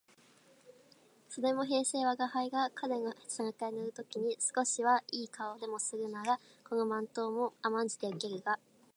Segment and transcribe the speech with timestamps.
[1.29, 8.57] それも平生吾輩が彼の背中へ乗る時に少しは好い顔でもするならこの漫罵も甘んじて受けるが、